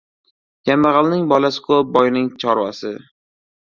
•Kambag‘alning 0.69 1.29
bolasi 1.33 1.63
ko‘p, 1.69 1.87
boyning— 2.01 2.29
chorvasi. 2.47 2.97